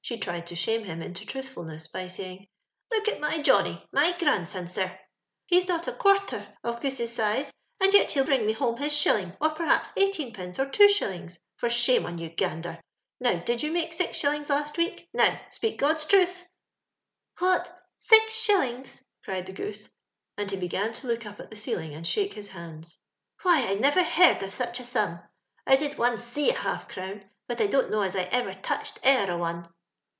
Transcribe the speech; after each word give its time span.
She 0.00 0.16
tried 0.18 0.46
to 0.46 0.56
shame 0.56 0.84
him 0.84 1.02
into 1.02 1.26
tinithfulness, 1.26 1.92
by 1.92 2.06
say 2.06 2.30
ing,—" 2.30 2.48
Look 2.90 3.08
at 3.08 3.20
my 3.20 3.42
Johnny— 3.42 3.86
my 3.92 4.16
grandson, 4.16 4.66
sir, 4.66 4.98
he's 5.44 5.68
not 5.68 5.86
a 5.86 5.92
quarther 5.92 6.56
the 6.64 6.72
Goose's 6.72 7.12
size, 7.12 7.52
and 7.78 7.92
yet 7.92 8.12
he'll 8.12 8.24
bring 8.24 8.46
mo 8.46 8.54
home 8.54 8.78
his 8.78 8.96
shilling, 8.96 9.36
or 9.38 9.50
perhaps 9.50 9.92
eighteenpenco 9.98 10.60
or 10.60 10.70
two 10.70 10.88
shillings— 10.88 11.38
for 11.58 11.68
shame 11.68 12.06
on 12.06 12.16
you. 12.16 12.30
Gander! 12.30 12.80
Now, 13.20 13.38
did 13.40 13.62
you 13.62 13.70
make 13.70 13.92
six 13.92 14.16
shillings 14.16 14.48
last 14.48 14.78
week?— 14.78 15.10
^now, 15.14 15.38
speak 15.52 15.76
God's 15.78 16.06
truth 16.06 16.48
1" 17.38 17.50
"What! 17.50 17.82
six 17.98 18.32
shillings?" 18.32 19.04
cried 19.26 19.44
the 19.44 19.52
Goose— 19.52 19.82
six 19.82 19.84
shillings!" 19.90 19.96
and 20.38 20.50
he 20.50 20.56
began 20.56 20.94
to 20.94 21.06
look 21.06 21.26
up 21.26 21.38
at 21.38 21.50
the 21.50 21.56
ceiling, 21.58 21.92
and 21.94 22.06
shake 22.06 22.32
his 22.32 22.48
hands. 22.48 23.04
Why, 23.42 23.68
I 23.70 23.74
never 23.74 24.02
heard 24.02 24.42
of 24.42 24.54
sich 24.54 24.80
a 24.80 24.84
sum. 24.84 25.20
I 25.66 25.76
did 25.76 25.98
once 25.98 26.24
see 26.24 26.48
a 26.48 26.54
half 26.54 26.88
crown; 26.88 27.28
but 27.46 27.60
I 27.60 27.66
don't 27.66 27.90
know 27.90 28.00
as 28.00 28.16
I 28.16 28.22
ever 28.22 28.54
touched 28.54 29.04
e'er 29.04 29.30
a 29.32 29.36
one." 29.36 29.68